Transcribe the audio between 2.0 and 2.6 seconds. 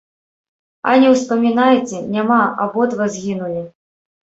няма,